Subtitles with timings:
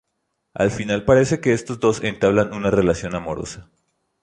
[0.55, 3.69] Al final parece que estos dos entablan una relación amorosa.